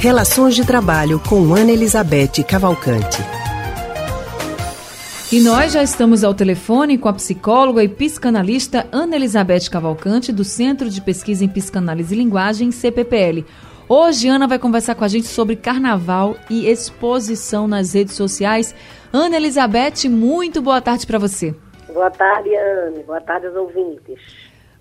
Relações 0.00 0.56
de 0.56 0.66
Trabalho 0.66 1.20
com 1.28 1.54
Ana 1.54 1.72
Elizabeth 1.72 2.42
Cavalcante. 2.48 3.18
E 5.30 5.40
nós 5.40 5.74
já 5.74 5.82
estamos 5.82 6.24
ao 6.24 6.32
telefone 6.32 6.96
com 6.96 7.06
a 7.06 7.12
psicóloga 7.12 7.84
e 7.84 7.88
psicanalista 7.88 8.86
Ana 8.90 9.16
Elizabeth 9.16 9.68
Cavalcante, 9.70 10.32
do 10.32 10.42
Centro 10.42 10.88
de 10.88 11.02
Pesquisa 11.02 11.44
em 11.44 11.48
Psicanálise 11.48 12.14
e 12.14 12.16
Linguagem, 12.16 12.70
CPPL. 12.70 13.44
Hoje, 13.86 14.26
Ana 14.26 14.48
vai 14.48 14.58
conversar 14.58 14.94
com 14.94 15.04
a 15.04 15.08
gente 15.08 15.26
sobre 15.26 15.54
carnaval 15.54 16.34
e 16.48 16.66
exposição 16.66 17.68
nas 17.68 17.92
redes 17.92 18.14
sociais. 18.14 18.74
Ana 19.12 19.36
Elizabeth, 19.36 20.08
muito 20.08 20.62
boa 20.62 20.80
tarde 20.80 21.06
para 21.06 21.18
você. 21.18 21.54
Boa 21.92 22.10
tarde, 22.10 22.56
Ana. 22.56 23.02
Boa 23.02 23.20
tarde 23.20 23.48
aos 23.48 23.56
ouvintes. 23.56 24.18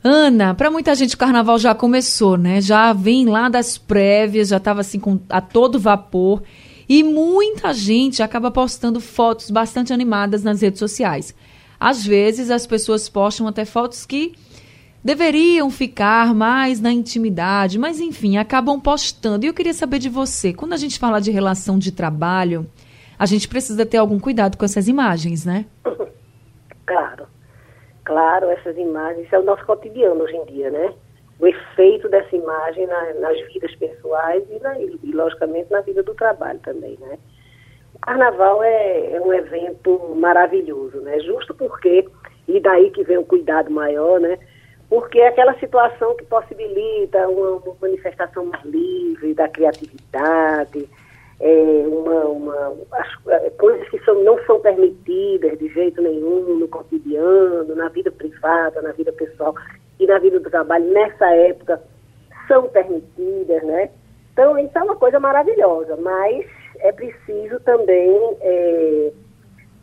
Ana, 0.03 0.55
para 0.55 0.71
muita 0.71 0.95
gente 0.95 1.15
o 1.15 1.17
carnaval 1.17 1.59
já 1.59 1.75
começou, 1.75 2.37
né? 2.37 2.61
Já 2.61 2.93
vem 2.93 3.25
lá 3.25 3.49
das 3.49 3.77
prévias, 3.77 4.47
já 4.47 4.57
estava 4.57 4.79
assim 4.79 4.99
com, 4.99 5.19
a 5.29 5.41
todo 5.41 5.79
vapor. 5.79 6.41
E 6.87 7.03
muita 7.03 7.73
gente 7.73 8.23
acaba 8.23 8.49
postando 8.49 9.01
fotos 9.01 9.51
bastante 9.51 9.91
animadas 9.91 10.41
nas 10.41 10.61
redes 10.61 10.79
sociais. 10.79 11.35
Às 11.77 12.05
vezes 12.05 12.49
as 12.49 12.65
pessoas 12.65 13.09
postam 13.09 13.45
até 13.47 13.65
fotos 13.65 14.05
que 14.05 14.33
deveriam 15.03 15.69
ficar 15.69 16.33
mais 16.33 16.79
na 16.79 16.91
intimidade, 16.91 17.77
mas 17.77 17.99
enfim, 17.99 18.37
acabam 18.37 18.79
postando. 18.79 19.45
E 19.45 19.49
eu 19.49 19.53
queria 19.53 19.73
saber 19.73 19.99
de 19.99 20.09
você, 20.09 20.53
quando 20.53 20.73
a 20.73 20.77
gente 20.77 20.97
fala 20.97 21.19
de 21.19 21.29
relação 21.29 21.77
de 21.77 21.91
trabalho, 21.91 22.65
a 23.17 23.25
gente 23.25 23.47
precisa 23.47 23.85
ter 23.85 23.97
algum 23.97 24.19
cuidado 24.19 24.57
com 24.57 24.63
essas 24.63 24.87
imagens, 24.87 25.45
né? 25.45 25.65
Claro 26.85 27.27
claro 28.09 28.49
essas 28.49 28.75
imagens, 28.75 29.27
isso 29.27 29.35
é 29.35 29.39
o 29.39 29.43
nosso 29.43 29.63
cotidiano 29.67 30.23
hoje 30.23 30.35
em 30.35 30.45
dia, 30.45 30.71
né? 30.71 30.95
O 31.39 31.45
efeito 31.45 32.09
dessa 32.09 32.35
imagem 32.35 32.87
na, 32.87 33.13
nas 33.13 33.39
vidas 33.53 33.73
pessoais 33.75 34.43
e, 34.49 34.59
na, 34.59 34.79
e, 34.79 34.99
logicamente, 35.13 35.69
na 35.69 35.81
vida 35.81 36.01
do 36.01 36.15
trabalho 36.15 36.59
também, 36.59 36.97
né? 36.99 37.19
O 37.93 37.99
carnaval 37.99 38.63
é, 38.63 39.13
é, 39.13 39.21
um 39.21 39.31
evento 39.31 40.15
maravilhoso, 40.15 40.99
né? 41.01 41.19
Justo 41.19 41.53
porque, 41.53 42.09
e 42.47 42.59
daí 42.59 42.89
que 42.89 43.03
vem 43.03 43.19
o 43.19 43.25
cuidado 43.25 43.69
maior, 43.69 44.19
né? 44.19 44.39
Porque 44.89 45.19
é 45.19 45.27
aquela 45.27 45.53
situação 45.59 46.15
que 46.15 46.25
possibilita 46.25 47.29
uma, 47.29 47.57
uma 47.57 47.75
manifestação 47.79 48.47
mais 48.47 48.65
livre 48.65 49.35
da 49.35 49.47
criatividade, 49.47 50.89
é, 51.39 51.85
uma, 51.87 52.25
uma, 52.25 52.77
as, 52.91 53.55
coisas 53.55 53.87
que 53.89 53.99
são, 54.03 54.23
não 54.23 54.37
são 54.45 54.59
permitidas 54.59 55.57
de 55.57 55.69
jeito 55.69 56.01
nenhum 56.01 56.57
no 56.57 56.67
cotidiano, 56.67 57.75
na 57.75 57.87
vida 57.89 58.11
privada, 58.11 58.81
na 58.81 58.91
vida 58.91 59.11
pessoal 59.13 59.55
e 59.99 60.05
na 60.05 60.19
vida 60.19 60.39
do 60.39 60.49
trabalho, 60.49 60.85
nessa 60.91 61.27
época, 61.27 61.81
são 62.47 62.67
permitidas, 62.69 63.63
né? 63.63 63.89
Então, 64.33 64.57
isso 64.57 64.77
é 64.77 64.83
uma 64.83 64.95
coisa 64.95 65.19
maravilhosa, 65.19 65.95
mas 65.97 66.45
é 66.79 66.91
preciso 66.91 67.59
também 67.61 68.37
é, 68.41 69.11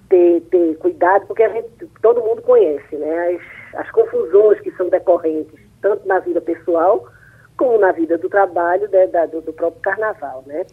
ter, 0.09 0.41
ter 0.51 0.77
cuidado, 0.79 1.27
porque 1.27 1.43
a 1.43 1.49
gente, 1.49 1.69
todo 2.01 2.23
mundo 2.23 2.43
conhece, 2.43 2.97
né? 2.97 3.39
As, 3.75 3.81
as 3.81 3.91
confusões 3.91 4.61
que 4.61 4.71
são 4.73 4.89
decorrentes, 4.89 5.59
tanto 5.81 6.07
na 6.07 6.19
vida 6.19 6.41
pessoal 6.41 7.07
como 7.57 7.79
na 7.79 7.93
vida 7.93 8.19
do 8.19 8.29
trabalho 8.29 8.89
né, 8.91 9.07
da, 9.07 9.27
do, 9.27 9.41
do 9.41 9.53
próprio 9.53 9.81
carnaval, 9.81 10.45
né? 10.47 10.67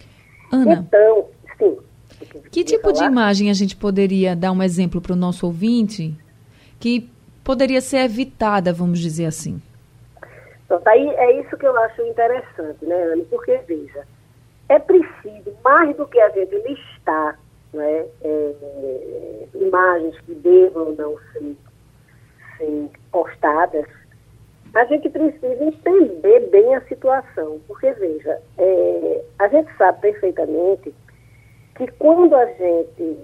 Ana, 0.54 0.86
então, 0.88 1.30
sim. 1.58 1.78
Que 2.52 2.64
tipo 2.64 2.84
falar? 2.84 2.94
de 2.94 3.04
imagem 3.06 3.50
a 3.50 3.54
gente 3.54 3.76
poderia 3.76 4.36
dar 4.36 4.52
um 4.52 4.62
exemplo 4.62 5.02
para 5.02 5.14
o 5.14 5.16
nosso 5.16 5.48
ouvinte 5.48 6.14
que 6.80 7.10
poderia 7.44 7.82
ser 7.82 7.98
evitada, 8.06 8.72
vamos 8.72 9.00
dizer 9.00 9.26
assim? 9.26 9.60
Então, 10.66 10.80
aí 10.86 11.08
é 11.10 11.42
isso 11.42 11.58
que 11.58 11.66
eu 11.66 11.76
acho 11.78 12.02
interessante, 12.04 12.86
né, 12.86 13.04
Anne? 13.12 13.26
Porque, 13.26 13.58
veja, 13.68 14.06
é 14.70 14.78
preciso, 14.78 15.54
mais 15.64 15.96
do 15.98 16.06
que 16.06 16.20
a 16.20 16.30
gente 16.30 16.56
listar 16.68 17.40
né, 17.74 18.06
é, 18.22 19.48
imagens 19.56 20.16
que 20.22 20.36
devam 20.36 20.94
não 20.94 21.16
ser, 21.32 21.58
ser 22.58 22.90
postadas, 23.12 23.88
a 24.74 24.86
gente 24.86 25.10
precisa 25.10 25.64
entender 25.64 26.50
bem 26.50 26.76
a 26.76 26.82
situação, 26.82 27.62
porque 27.68 27.92
veja, 27.94 28.40
é, 28.58 29.24
a 29.40 29.48
gente 29.48 29.72
sabe 29.78 30.02
perfeitamente 30.02 30.94
que 31.76 31.88
quando 32.00 32.36
a 32.36 32.46
gente 32.46 33.20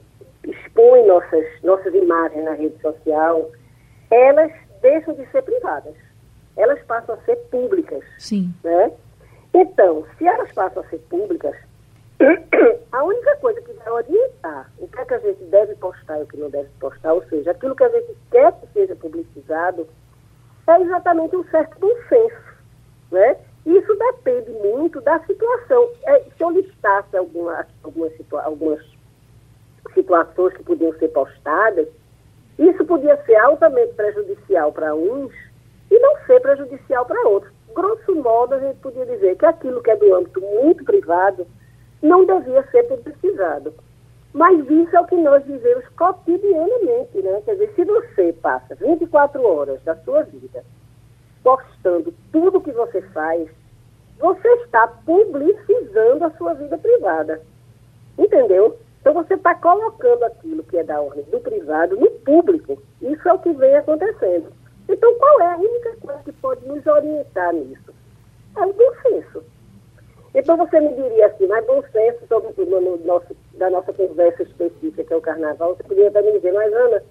expõe 0.47 1.05
nossas, 1.05 1.45
nossas 1.63 1.93
imagens 1.93 2.43
na 2.43 2.53
rede 2.53 2.79
social, 2.81 3.49
elas 4.11 4.51
deixam 4.81 5.13
de 5.15 5.25
ser 5.31 5.41
privadas, 5.41 5.95
elas 6.55 6.79
passam 6.83 7.15
a 7.15 7.21
ser 7.25 7.35
públicas. 7.51 8.03
Sim. 8.19 8.53
Né? 8.63 8.91
Então, 9.53 10.05
se 10.17 10.27
elas 10.27 10.51
passam 10.51 10.83
a 10.83 10.89
ser 10.89 10.99
públicas, 11.09 11.55
a 12.91 13.03
única 13.03 13.35
coisa 13.37 13.59
que 13.61 13.73
vai 13.73 13.89
orientar 13.89 14.71
o 14.77 14.87
que 14.87 14.99
é 14.99 15.05
que 15.05 15.13
a 15.15 15.19
gente 15.19 15.43
deve 15.45 15.73
postar 15.75 16.19
e 16.19 16.23
o 16.23 16.27
que 16.27 16.37
não 16.37 16.49
deve 16.49 16.69
postar, 16.79 17.13
ou 17.13 17.23
seja, 17.25 17.51
aquilo 17.51 17.75
que 17.75 17.83
a 17.83 17.89
gente 17.89 18.15
quer 18.29 18.51
que 18.53 18.67
seja 18.73 18.95
publicizado, 18.95 19.87
é 20.71 20.81
exatamente 20.81 21.35
um 21.35 21.43
certo 21.45 21.79
bom 21.79 21.93
senso. 22.07 22.49
Né? 23.11 23.37
Isso 23.65 23.95
depende 23.95 24.51
muito 24.51 25.01
da 25.01 25.19
situação. 25.19 25.89
É, 26.05 26.19
se 26.19 26.43
eu 26.43 26.49
listasse 26.51 27.15
alguma, 27.17 27.65
algumas, 27.83 28.15
situa 28.17 28.43
algumas 28.43 28.79
situações 29.93 30.53
que 30.55 30.63
podiam 30.63 30.93
ser 30.93 31.09
postadas, 31.09 31.87
isso 32.57 32.85
podia 32.85 33.17
ser 33.25 33.35
altamente 33.35 33.93
prejudicial 33.93 34.71
para 34.71 34.93
uns 34.93 35.33
e 35.89 35.99
não 35.99 36.17
ser 36.25 36.39
prejudicial 36.41 37.05
para 37.05 37.27
outros. 37.27 37.51
Grosso 37.73 38.15
modo, 38.15 38.55
a 38.55 38.59
gente 38.59 38.77
podia 38.79 39.05
dizer 39.05 39.37
que 39.37 39.45
aquilo 39.45 39.81
que 39.81 39.91
é 39.91 39.95
do 39.95 40.13
âmbito 40.15 40.41
muito 40.41 40.83
privado 40.83 41.47
não 42.01 42.25
devia 42.25 42.63
ser 42.71 42.83
publicizado. 42.83 43.73
Mas 44.33 44.59
isso 44.69 44.95
é 44.95 44.99
o 44.99 45.07
que 45.07 45.15
nós 45.15 45.43
vivemos 45.43 45.87
cotidianamente, 45.89 47.21
né? 47.21 47.41
Quer 47.45 47.53
dizer, 47.53 47.73
se 47.75 47.83
você 47.83 48.33
passa 48.33 48.75
24 48.75 49.43
horas 49.43 49.81
da 49.83 49.95
sua 49.97 50.23
vida 50.23 50.63
postando 51.43 52.13
tudo 52.31 52.61
que 52.61 52.71
você 52.71 53.01
faz, 53.01 53.49
você 54.19 54.47
está 54.63 54.87
publicizando 54.87 56.25
a 56.25 56.31
sua 56.31 56.53
vida 56.53 56.77
privada. 56.77 57.41
Entendeu? 58.17 58.77
Então 59.01 59.13
você 59.13 59.33
está 59.33 59.55
colocando 59.55 60.23
aquilo 60.25 60.63
que 60.63 60.77
é 60.77 60.83
da 60.83 61.01
ordem 61.01 61.23
do 61.25 61.39
privado 61.39 61.95
no 61.95 62.11
público. 62.11 62.81
Isso 63.01 63.27
é 63.27 63.33
o 63.33 63.39
que 63.39 63.53
vem 63.53 63.75
acontecendo. 63.77 64.51
Então 64.87 65.17
qual 65.17 65.41
é 65.41 65.53
a 65.53 65.57
única 65.57 65.95
coisa 66.01 66.21
que 66.23 66.31
pode 66.33 66.67
nos 66.67 66.85
orientar 66.85 67.53
nisso? 67.53 67.93
É 68.57 68.61
o 68.61 68.73
bom 68.73 68.93
senso. 69.01 69.43
Então 70.33 70.57
você 70.57 70.79
me 70.79 70.93
diria 70.93 71.27
assim, 71.27 71.47
mas 71.47 71.65
bom 71.65 71.81
senso 71.91 72.19
sobre 72.27 72.53
no, 72.65 72.81
no 72.81 72.97
nosso, 72.97 73.35
da 73.55 73.69
nossa 73.69 73.91
conversa 73.93 74.43
específica, 74.43 75.03
que 75.03 75.13
é 75.13 75.15
o 75.15 75.21
carnaval, 75.21 75.75
você 75.75 75.83
poderia 75.83 76.11
também 76.11 76.33
dizer, 76.33 76.53
mas 76.53 76.71
Ana, 76.71 77.03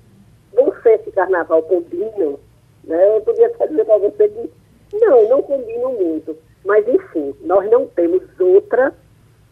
bom 0.55 0.73
senso 0.83 1.09
e 1.09 1.13
carnaval 1.13 1.63
combinam? 1.65 2.39
Né? 2.85 3.17
Eu 3.17 3.21
podia 3.23 3.49
até 3.49 3.67
dizer 3.67 3.85
para 3.85 3.99
você 3.99 4.29
que 4.29 4.51
não, 4.99 5.29
não 5.29 5.43
combinam 5.43 5.93
muito. 5.95 6.37
Mas 6.65 6.87
enfim, 6.87 7.35
nós 7.43 7.69
não 7.71 7.87
temos 7.89 8.23
outra, 8.39 8.95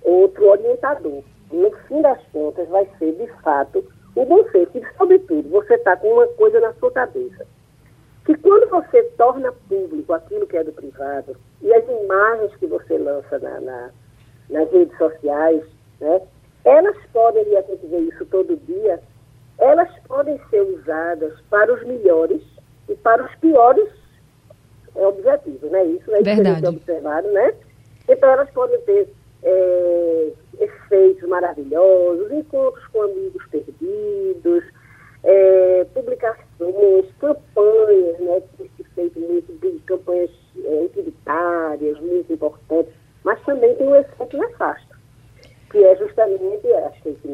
outro 0.02 0.48
orientador. 0.48 1.22
No 1.50 1.70
fim 1.88 2.02
das 2.02 2.20
contas, 2.32 2.68
vai 2.68 2.88
ser 2.98 3.12
de 3.12 3.26
fato 3.42 3.84
o 4.14 4.24
bom 4.24 4.44
senso. 4.50 4.70
E, 4.74 4.82
sobretudo, 4.96 5.48
você 5.48 5.74
está 5.74 5.96
com 5.96 6.08
uma 6.08 6.26
coisa 6.28 6.60
na 6.60 6.72
sua 6.74 6.90
cabeça 6.90 7.46
que 8.26 8.34
quando 8.34 8.55
você 8.76 9.02
torna 9.16 9.52
público 9.68 10.12
aquilo 10.12 10.46
que 10.46 10.56
é 10.56 10.64
do 10.64 10.72
privado 10.72 11.36
e 11.62 11.72
as 11.72 11.84
imagens 11.88 12.54
que 12.56 12.66
você 12.66 12.98
lança 12.98 13.38
na, 13.38 13.60
na, 13.60 13.90
nas 14.50 14.70
redes 14.70 14.96
sociais, 14.98 15.62
né, 16.00 16.20
elas 16.64 16.96
podem, 17.12 17.46
e 17.48 17.56
a 17.56 17.62
gente 17.62 17.86
vê 17.86 17.98
isso 18.00 18.26
todo 18.26 18.56
dia, 18.66 19.00
elas 19.58 19.88
podem 20.06 20.38
ser 20.50 20.60
usadas 20.60 21.32
para 21.48 21.72
os 21.72 21.82
melhores 21.84 22.42
e 22.88 22.94
para 22.96 23.24
os 23.24 23.34
piores 23.36 23.88
é, 24.94 25.06
objetivos, 25.06 25.70
né? 25.70 25.84
Isso 25.84 26.14
é 26.14 26.22
Verdade. 26.22 26.66
observado, 26.66 27.28
né? 27.30 27.54
Então 28.08 28.28
elas 28.30 28.50
podem 28.50 28.78
ter 28.82 29.08
é, 29.42 30.32
efeitos 30.60 31.26
maravilhosos, 31.28 32.30
encontros 32.30 32.86
com 32.88 33.02
amigos 33.02 33.46
perdidos, 33.46 34.64
é, 35.26 35.84
publicações, 35.92 37.06
campanhas, 37.18 38.18
né, 38.20 38.40
que 38.56 38.68
tem 38.68 38.86
feito 38.94 39.20
muito 39.20 39.52
de 39.60 39.80
campanhas 39.80 40.30
é, 40.64 40.84
utilitárias, 40.84 42.00
muito 42.00 42.32
importantes, 42.32 42.92
mas 43.24 43.42
também 43.44 43.74
tem 43.74 43.88
um 43.88 43.96
efeito 43.96 44.38
nefasto, 44.38 44.96
que 45.70 45.84
é 45.84 45.96
justamente 45.96 46.72
as 46.72 46.96
fake 46.98 47.26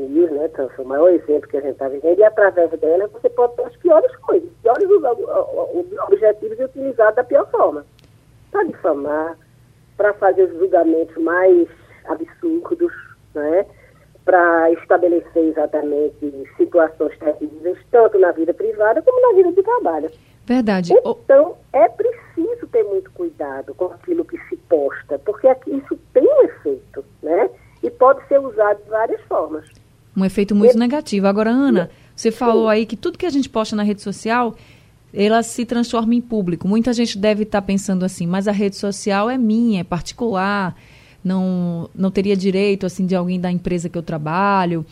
que 0.53 0.61
é 0.61 0.69
o 0.79 0.85
maior 0.85 1.09
exemplo 1.11 1.49
que 1.49 1.57
a 1.57 1.61
gente 1.61 1.73
está 1.73 1.89
vivendo, 1.89 2.19
e 2.19 2.25
através 2.25 2.71
dela 2.79 3.09
você 3.09 3.29
pode 3.31 3.57
ter 3.57 3.65
as 3.65 3.77
piores 3.77 4.15
coisas, 4.17 4.49
os 4.49 4.57
piores 4.63 4.89
objetivos 6.07 6.59
e 6.59 6.65
utilizar 6.65 7.15
da 7.15 7.25
pior 7.25 7.51
forma. 7.51 7.85
Para 8.51 8.65
difamar, 8.65 9.39
para 9.97 10.13
fazer 10.15 10.45
os 10.45 10.59
julgamentos 10.59 11.17
mais 11.17 11.69
absurdos, 12.05 12.93
né? 13.35 13.67
para 14.25 14.71
estabelecer 14.73 15.45
exatamente 15.45 16.49
situações 16.57 17.17
terríveis, 17.19 17.79
tanto 17.91 18.19
na 18.19 18.31
vida 18.33 18.55
privada 18.55 19.03
como 19.03 19.21
na 19.21 19.37
vida 19.37 19.53
de 19.53 19.63
trabalho. 19.63 20.11
Verdade. 20.45 20.93
Então, 21.05 21.57
é 21.73 21.89
preciso 21.89 22.67
ter 22.71 22.85
muito 22.85 23.11
cuidado 23.13 23.75
com 23.75 23.87
aquilo 23.87 24.25
que 24.25 24.39
se 24.49 24.57
posta, 24.69 25.19
porque 25.21 25.49
isso 25.67 25.99
tem 26.13 26.25
um 26.25 26.43
efeito, 26.43 27.05
né? 27.23 27.51
E 27.83 27.91
pode 27.91 28.27
ser 28.29 28.41
usado 28.41 28.83
de 28.83 28.91
várias 28.91 29.21
formas. 29.23 29.69
Um 30.17 30.25
efeito 30.25 30.55
muito 30.55 30.77
negativo. 30.79 31.27
Agora, 31.27 31.51
Ana, 31.51 31.91
você 32.15 32.31
falou 32.31 32.69
aí 32.69 32.85
que 32.85 32.97
tudo 32.97 33.19
que 33.19 33.27
a 33.27 33.31
gente 33.31 33.49
posta 33.49 33.75
na 33.75 33.83
rede 33.83 34.03
social, 34.03 34.55
ela 35.13 35.43
se 35.43 35.65
transforma 35.65 36.15
em 36.15 36.21
público. 36.21 36.69
Muita 36.69 36.93
gente 36.93 37.17
deve 37.17 37.45
estar 37.45 37.63
pensando 37.63 38.05
assim, 38.05 38.27
mas 38.27 38.47
a 38.47 38.53
rede 38.53 38.77
social 38.77 39.31
é 39.31 39.39
minha, 39.39 39.81
é 39.81 39.85
particular, 39.85 40.77
não, 41.25 41.89
não 41.95 42.11
teria 42.11 42.37
direito 42.37 42.85
assim 42.85 43.07
de 43.07 43.15
alguém 43.15 43.41
da 43.41 43.51
empresa 43.51 43.89
que 43.89 43.97
eu 43.97 44.03
trabalho 44.03 44.85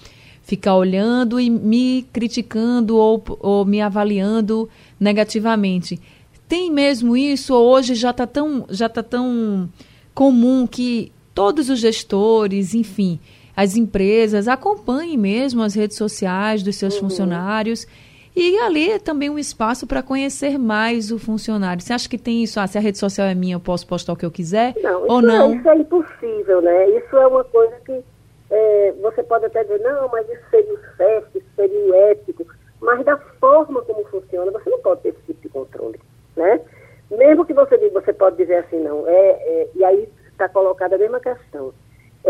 ficar 0.43 0.75
olhando 0.75 1.39
e 1.39 1.49
me 1.49 2.07
criticando 2.13 2.97
ou, 2.97 3.23
ou 3.41 3.65
me 3.65 3.81
avaliando 3.81 4.69
negativamente. 4.99 6.01
Tem 6.49 6.73
mesmo 6.73 7.17
isso 7.17 7.55
ou 7.55 7.71
hoje 7.71 7.95
já 7.95 8.11
está 8.11 8.27
tão, 8.27 8.67
já 8.69 8.89
tá 8.89 9.03
tão 9.03 9.69
comum 10.13 10.67
que 10.67 11.13
todos 11.35 11.71
os 11.71 11.79
gestores, 11.79 12.75
enfim, 12.75 13.21
as 13.61 13.77
empresas 13.77 14.49
acompanhem 14.49 15.19
mesmo 15.19 15.63
as 15.63 15.75
redes 15.75 15.95
sociais 15.95 16.63
dos 16.63 16.77
seus 16.77 16.95
uhum. 16.95 17.01
funcionários 17.03 17.87
e 18.35 18.59
ali 18.59 18.93
é 18.93 18.99
também 18.99 19.29
um 19.29 19.39
espaço 19.39 19.87
para 19.87 20.03
conhecer 20.03 20.59
mais 20.59 21.13
o 21.13 21.19
funcionário. 21.19 21.83
Você 21.83 21.93
acha 21.93 22.09
que 22.09 22.17
tem 22.17 22.43
isso? 22.43 22.59
Ah, 22.59 22.67
se 22.67 22.79
a 22.79 22.81
rede 22.81 22.97
social 22.97 23.27
é 23.27 23.35
minha, 23.35 23.57
eu 23.57 23.61
posso 23.61 23.87
postar 23.87 24.15
o 24.15 24.17
que 24.17 24.25
eu 24.25 24.31
quiser? 24.31 24.73
Não, 24.83 25.05
ou 25.07 25.21
não? 25.21 25.53
É, 25.53 25.57
isso 25.57 25.69
é 25.69 25.77
impossível, 25.77 26.63
né? 26.63 26.89
Isso 26.89 27.15
é 27.15 27.27
uma 27.27 27.45
coisa 27.45 27.77
que 27.85 28.03
é, 28.51 28.95
você 29.03 29.23
pode 29.25 29.45
até 29.45 29.63
dizer, 29.63 29.81
não, 29.81 30.09
mas 30.09 30.27
isso 30.31 30.43
seria 30.51 30.79
certo, 30.97 31.37
isso 31.37 31.49
seria 31.55 31.97
ético. 32.13 32.47
Mas 32.81 33.05
da 33.05 33.19
forma 33.39 33.83
como 33.83 34.05
funciona, 34.07 34.51
você 34.53 34.71
não 34.71 34.79
pode 34.79 35.03
ter 35.03 35.11
esse 35.11 35.21
tipo 35.27 35.43
de 35.43 35.49
controle, 35.51 36.01
né? 36.35 36.63
Mesmo 37.11 37.45
que 37.45 37.53
você 37.53 37.77
diga, 37.77 38.01
você 38.01 38.15
pode 38.15 38.39
dizer 38.39 38.57
assim, 38.57 38.81
não, 38.81 39.07
é, 39.07 39.31
é 39.33 39.69
e 39.75 39.85
aí 39.85 40.09
está 40.31 40.49
colocada 40.49 40.95
a 40.95 40.99
mesma 40.99 41.21
questão. 41.21 41.75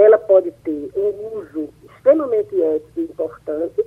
Ela 0.00 0.16
pode 0.16 0.50
ter 0.64 0.90
um 0.96 1.38
uso 1.38 1.68
extremamente 1.84 2.58
ético 2.58 3.00
e 3.00 3.02
importante, 3.02 3.84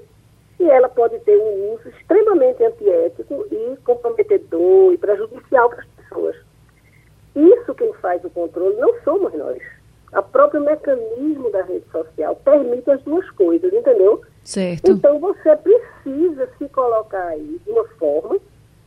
e 0.59 0.69
ela 0.69 0.87
pode 0.87 1.17
ter 1.21 1.35
um 1.35 1.73
uso 1.73 1.89
extremamente 1.89 2.63
antiético 2.63 3.47
e 3.51 3.77
comprometedor 3.83 4.93
e 4.93 4.97
prejudicial 4.99 5.69
para 5.69 5.81
as 5.81 5.87
pessoas. 5.87 6.35
Isso 7.35 7.73
quem 7.73 7.91
faz 7.93 8.23
o 8.23 8.29
controle 8.29 8.75
não 8.75 8.93
somos 9.03 9.33
nós. 9.33 9.59
O 10.15 10.21
próprio 10.21 10.61
mecanismo 10.61 11.49
da 11.49 11.63
rede 11.63 11.85
social 11.91 12.35
permite 12.35 12.91
as 12.91 13.01
duas 13.01 13.27
coisas, 13.31 13.73
entendeu? 13.73 14.21
Certo. 14.43 14.91
Então 14.91 15.19
você 15.19 15.55
precisa 15.55 16.47
se 16.59 16.69
colocar 16.69 17.29
aí 17.29 17.59
de 17.65 17.71
uma 17.71 17.87
forma 17.97 18.37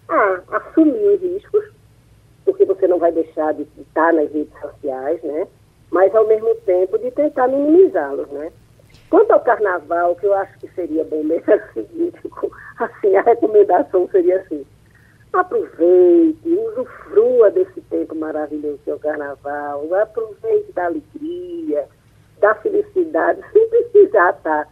a 0.09 0.43
assumir 0.53 1.09
os 1.09 1.21
riscos, 1.21 1.65
porque 2.45 2.65
você 2.65 2.87
não 2.87 3.01
vai 3.01 3.11
deixar 3.11 3.53
de 3.55 3.67
estar 3.79 4.13
nas 4.13 4.31
redes 4.33 4.55
sociais, 4.61 5.21
né? 5.25 5.49
Mas 5.97 6.15
ao 6.15 6.27
mesmo 6.27 6.55
tempo 6.57 6.99
de 6.99 7.11
tentar 7.11 7.49
minimizá-los, 7.49 8.29
né? 8.29 8.53
Quanto 9.09 9.31
ao 9.31 9.41
carnaval, 9.41 10.13
o 10.13 10.17
que 10.17 10.27
eu 10.27 10.35
acho 10.35 10.59
que 10.59 10.69
seria 10.75 11.03
bom 11.05 11.23
mesmo 11.23 11.51
é 11.51 11.57
o 11.57 11.73
seguinte, 11.73 12.21
assim, 12.79 13.17
a 13.17 13.23
recomendação 13.23 14.07
seria 14.11 14.41
assim, 14.41 14.67
aproveite, 15.33 16.47
usufrua 16.51 17.51
desse 17.51 17.81
tempo 17.81 18.15
maravilhoso 18.15 18.79
que 18.85 18.91
é 18.91 18.95
o 18.95 18.99
carnaval, 18.99 19.89
aproveite 19.95 20.71
da 20.73 20.85
alegria, 20.85 21.89
da 22.41 22.55
felicidade, 22.57 23.41
sem 23.55 23.67
precisar 23.71 24.33
estar 24.33 24.69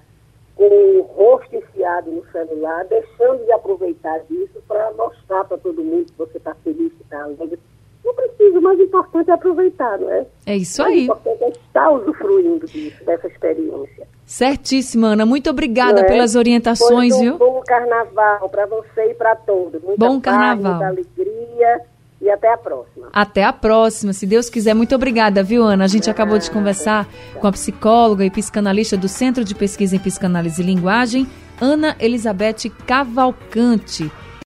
com 0.57 0.67
o 0.67 1.01
rosto 1.01 1.57
enfiado 1.57 2.11
no 2.11 2.27
celular, 2.33 2.85
deixando 2.85 3.43
de 3.47 3.53
aproveitar 3.53 4.19
disso 4.29 4.63
para 4.69 4.93
mostrar 4.93 5.45
para 5.45 5.57
todo 5.57 5.83
mundo 5.83 6.05
que 6.05 6.19
você 6.19 6.37
está 6.37 6.55
feliz, 6.57 6.93
que 6.93 7.03
está 7.03 7.23
alegre. 7.23 7.59
Não 8.05 8.15
precisa, 8.15 8.59
o 8.59 8.63
mais 8.63 8.79
importante 8.79 9.24
é 9.24 9.24
aproveitar, 9.35 9.99
não 9.99 10.11
é? 10.11 10.27
É 10.47 10.57
isso 10.57 10.83
aí. 10.83 11.01
O 11.01 11.03
importante 11.05 11.43
é 11.43 11.49
estar 11.51 11.91
usufruindo 11.91 12.67
disso, 12.67 13.05
dessa 13.05 13.27
experiência. 13.27 14.07
Certíssima, 14.27 15.09
Ana. 15.09 15.27
Muito 15.27 15.51
obrigada 15.51 16.01
é? 16.01 16.05
pelas 16.05 16.35
orientações, 16.35 17.15
um 17.15 17.21
viu? 17.21 17.39
Bom 17.39 17.63
carnaval 17.67 18.49
para 18.49 18.67
você 18.67 19.11
e 19.11 19.15
para 19.15 19.37
todos. 19.37 19.83
Muita 19.83 20.07
bom 20.07 20.21
carnaval. 20.21 20.79
Paz, 20.81 20.95
muita 20.95 21.03
alegria 21.19 21.81
e 22.21 22.31
até 22.31 22.53
a 22.53 22.57
próxima. 22.57 23.09
Até 23.13 23.45
a 23.45 23.53
próxima, 23.53 24.13
se 24.13 24.27
Deus 24.27 24.49
quiser. 24.49 24.75
Muito 24.75 24.95
obrigada, 24.95 25.43
viu, 25.43 25.63
Ana? 25.63 25.85
A 25.85 25.89
gente 25.89 26.09
acabou 26.09 26.39
de 26.39 26.51
conversar 26.51 27.07
com 27.39 27.47
a 27.47 27.53
psicóloga 27.53 28.25
e 28.25 28.31
psicanalista 28.31 28.97
do 28.97 29.09
Centro 29.09 29.45
de 29.45 29.55
Pesquisa 29.55 29.95
em 29.95 29.99
Psicanálise 29.99 30.63
e 30.63 30.65
Linguagem, 30.65 31.27
Ana 31.61 31.95
Elizabeth 32.01 32.71
Cavalcante. 32.87 34.11